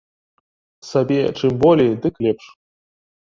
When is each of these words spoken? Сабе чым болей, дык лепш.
Сабе 0.89 1.19
чым 1.39 1.51
болей, 1.65 1.93
дык 2.05 2.15
лепш. 2.23 2.45